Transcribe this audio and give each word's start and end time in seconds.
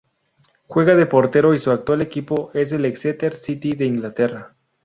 Juega 0.65 0.95
de 0.95 1.05
portero 1.05 1.53
y 1.53 1.59
su 1.59 1.69
actual 1.69 2.01
equipo 2.01 2.49
es 2.55 2.71
el 2.71 2.85
Exeter 2.85 3.37
City 3.37 3.73
de 3.73 3.85
Inglaterra. 3.85 4.55